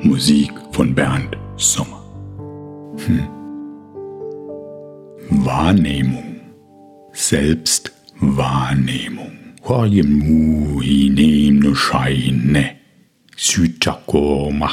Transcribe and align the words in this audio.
Musik 0.00 0.52
von 0.70 0.94
Bernd 0.94 1.36
Sommer. 1.56 2.00
Hm. 3.04 3.26
Wahrnehmung. 5.44 6.40
Selbstwahrnehmung. 7.12 9.32
Mu 9.66 10.80
hineem 10.80 11.58
no 11.58 11.74
scheine. 11.74 12.76
Südjakoma. 13.36 14.70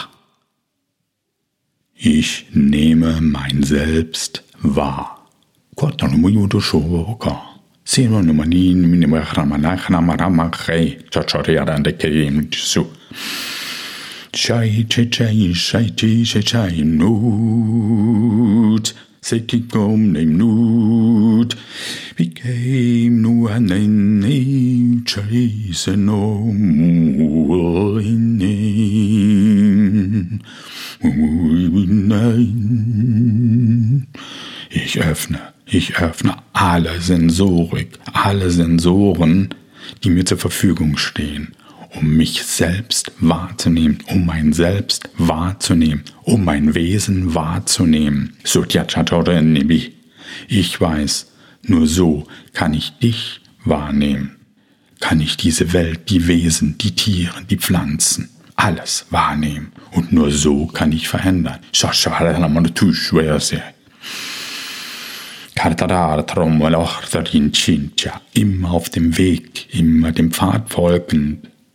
Ich 1.96 2.46
nehme 2.54 3.20
mein 3.20 3.64
Selbst 3.64 4.44
wahr. 4.62 5.28
Chai 14.38 14.86
chai 14.90 15.06
chai 15.06 15.54
chai 15.54 15.90
chai 15.96 16.24
chai 16.26 16.42
chai 16.42 16.82
nut. 16.84 18.94
Setikom 19.22 20.12
nem 20.12 20.38
nut. 20.38 21.56
Became 22.18 23.22
nu 23.22 23.48
an 23.48 23.72
ein 23.72 25.06
chase 25.06 25.96
no 25.96 26.52
Ich 34.70 35.00
öffne, 35.00 35.40
ich 35.66 35.98
öffne 35.98 36.36
alle 36.52 37.00
Sensorik, 37.00 38.00
alle 38.12 38.52
Sensoren, 38.52 39.54
die 40.04 40.10
mir 40.10 40.26
zur 40.26 40.38
Verfügung 40.38 40.98
stehen 40.98 41.56
um 41.96 42.16
mich 42.16 42.44
selbst 42.44 43.12
wahrzunehmen, 43.20 44.00
um 44.08 44.26
mein 44.26 44.54
Selbst 44.54 45.10
wahrzunehmen, 45.18 46.04
um 46.24 46.44
mein 46.44 46.76
Wesen 46.76 47.34
wahrzunehmen. 47.36 48.36
Ich 50.48 50.80
weiß, 50.80 51.32
nur 51.64 51.88
so 51.88 52.28
kann 52.54 52.74
ich 52.74 52.92
dich 53.00 53.42
wahrnehmen. 53.64 54.36
Kann 55.00 55.20
ich 55.20 55.38
diese 55.38 55.74
Welt, 55.74 56.10
die 56.10 56.28
Wesen, 56.28 56.78
die 56.78 56.96
Tiere, 56.96 57.44
die 57.50 57.58
Pflanzen, 57.58 58.30
alles 58.56 59.06
wahrnehmen. 59.10 59.72
Und 59.92 60.12
nur 60.12 60.32
so 60.32 60.68
kann 60.68 60.92
ich 60.92 61.08
verändern. 61.08 61.60
Immer 68.34 68.72
auf 68.72 68.90
dem 68.90 69.18
Weg, 69.18 69.74
immer 69.74 70.12
dem 70.12 70.32
Pfad 70.32 70.70
folgend, 70.70 71.48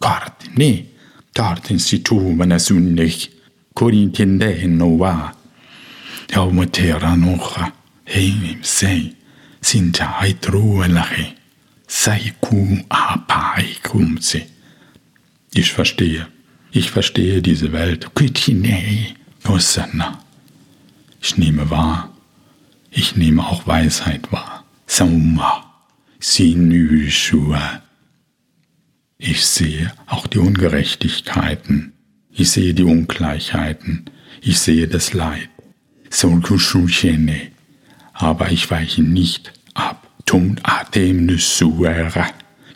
Kartni, 0.00 0.86
tartin 1.34 1.78
si 1.78 1.98
tu 2.02 2.18
manasunnik, 2.34 3.30
korintin 3.74 4.38
de 4.38 4.66
nova. 4.66 5.32
Ja 6.30 6.44
mutera 6.46 7.16
nocha, 7.16 7.72
heim 8.04 8.62
sei, 8.62 9.14
sinja 9.60 10.16
ai 10.20 10.34
truelache, 10.34 11.34
sei 11.86 12.32
kum 12.40 12.84
apai 12.90 13.76
kumse. 13.82 14.46
Ich 15.54 15.72
verstehe, 15.72 16.26
ich 16.72 16.90
verstehe 16.90 17.40
diese 17.40 17.72
Welt. 17.72 18.14
Kitine, 18.14 19.14
Hosanna. 19.46 20.18
Ich 21.22 21.36
nehme 21.38 21.70
wahr, 21.70 22.10
ich 22.90 23.16
nehme 23.16 23.46
auch 23.46 23.66
Weisheit 23.66 24.30
wahr. 24.32 24.64
Sauma, 24.86 25.74
Sinüshua. 26.20 27.82
Ich 29.18 29.46
sehe 29.46 29.92
auch 30.06 30.26
die 30.26 30.38
Ungerechtigkeiten. 30.38 31.94
Ich 32.30 32.50
sehe 32.50 32.74
die 32.74 32.82
Ungleichheiten. 32.82 34.04
Ich 34.42 34.58
sehe 34.58 34.86
das 34.88 35.14
Leid. 35.14 35.48
Aber 38.12 38.50
ich 38.50 38.70
weiche 38.70 39.02
nicht 39.02 39.52
ab. 39.72 40.06
Tum 40.26 40.56
atem 40.62 41.24
nusuera. 41.26 42.26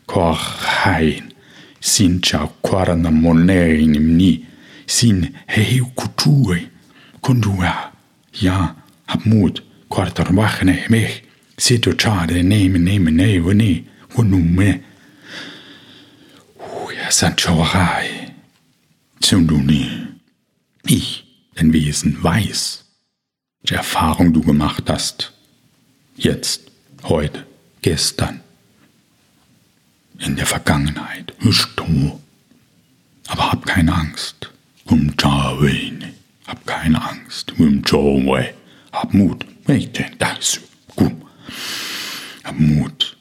Korhain. 0.06 1.34
Sin 1.78 2.22
chau 2.22 2.52
korana 2.62 3.10
monerim 3.10 4.16
ni. 4.16 4.46
Sin 4.86 5.34
heu 5.46 5.84
kutue. 5.94 6.62
Kundua. 7.20 7.92
Ja, 8.32 8.76
hab 9.06 9.26
Mut. 9.26 9.62
Quartar 9.90 10.34
wachne 10.34 10.78
mich. 10.88 11.22
Sito 11.58 11.92
chade 11.92 12.42
nehme 12.42 12.78
nehme 12.78 13.12
ne 13.12 13.40
ne. 13.54 13.84
Wunume. 14.14 14.80
Sanchauerei. 17.10 18.32
Tsunduni. 19.20 20.06
Ich, 20.86 21.24
dein 21.54 21.72
Wesen, 21.72 22.22
weiß, 22.22 22.84
welche 23.60 23.74
Erfahrung 23.76 24.32
du 24.32 24.40
gemacht 24.42 24.84
hast. 24.88 25.32
Jetzt, 26.16 26.70
heute, 27.02 27.46
gestern, 27.82 28.40
in 30.18 30.36
der 30.36 30.46
Vergangenheit. 30.46 31.34
Aber 33.28 33.52
hab 33.52 33.66
keine 33.66 33.94
Angst. 33.94 34.50
Hab 36.46 36.66
keine 36.66 37.02
Angst. 37.02 37.52
Hab 38.92 39.14
Mut. 39.14 39.46
Hab 42.44 42.58
Mut. 42.58 43.16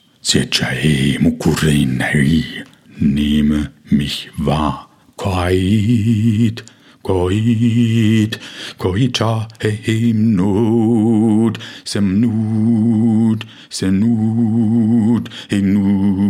Nehme 2.99 3.71
mich 3.89 4.29
wahr. 4.37 4.89
Koit, 5.15 6.63
koit, 7.01 8.39
koita 8.77 9.47
himnut, 9.85 11.59
semnut, 11.85 13.45
senut, 13.69 15.29
himnut. 15.49 16.29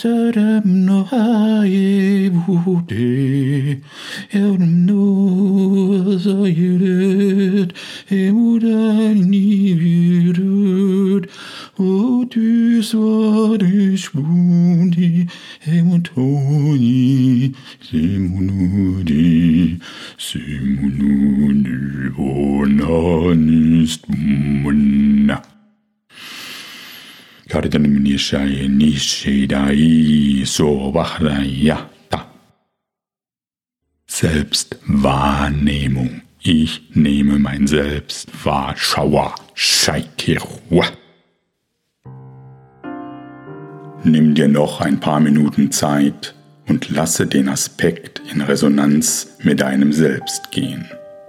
Saram 0.00 0.64
no 0.86 1.04
haye 1.04 2.30
bude, 2.30 3.82
elm 4.32 4.86
no 4.86 5.09
du 12.90 12.98
svarish 12.98 14.10
bundi, 14.12 15.28
emutoni, 15.66 17.54
simunudi, 17.86 19.78
simunudi, 20.18 22.10
onanist 22.18 24.02
munna. 24.08 25.42
Kardanimnishai 27.48 28.68
Nishidai 28.68 30.44
Sobachrayata. 30.44 32.26
Selbstwahrnehmung, 34.06 36.22
Ich 36.42 36.80
nehme 36.94 37.38
mein 37.38 37.66
Selbst 37.66 38.28
wahr. 38.44 38.74
Schauer. 38.76 39.34
Scheikirua. 39.54 40.86
Nimm 44.02 44.34
dir 44.34 44.48
noch 44.48 44.80
ein 44.80 44.98
paar 44.98 45.20
Minuten 45.20 45.72
Zeit 45.72 46.34
und 46.66 46.88
lasse 46.88 47.26
den 47.26 47.50
Aspekt 47.50 48.22
in 48.32 48.40
Resonanz 48.40 49.36
mit 49.42 49.60
deinem 49.60 49.92
Selbst 49.92 50.50
gehen. 50.50 50.88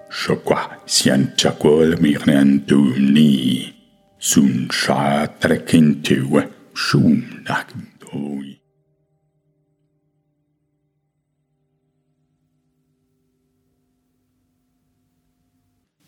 Shokwa 0.09 0.77
sianchakol 0.85 1.97
mirnentumni. 1.97 3.73
Sun 4.19 4.69
sha 4.71 5.27
trekintewe 5.27 6.49
shum 6.73 7.23
nakdoi. 7.43 8.61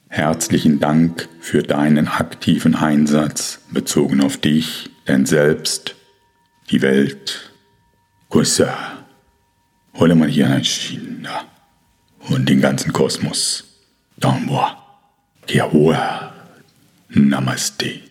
Herzlichen 0.07 0.79
Dank 0.79 1.27
für 1.41 1.61
deinen 1.61 2.07
aktiven 2.07 2.75
Einsatz 2.75 3.59
bezogen 3.71 4.21
auf 4.21 4.37
dich, 4.37 4.89
dein 5.05 5.25
Selbst, 5.25 5.95
die 6.69 6.81
Welt. 6.81 7.51
Kusa, 8.29 9.05
hole 9.95 10.15
mal 10.15 10.29
hier 10.29 10.49
ein 10.49 10.63
China 10.63 11.45
und 12.29 12.49
den 12.49 12.61
ganzen 12.61 12.91
Kosmos. 12.91 13.63
Danwa, 14.17 14.77
Kiahua, 15.45 16.33
Namaste. 17.09 18.01